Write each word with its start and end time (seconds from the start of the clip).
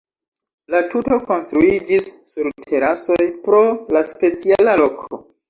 La 0.75 0.79
tuto 0.93 1.19
konstruiĝis 1.27 2.07
sur 2.31 2.49
terasoj, 2.73 3.19
pro 3.45 3.61
la 3.99 4.05
speciala 4.15 4.77
loko. 4.85 5.23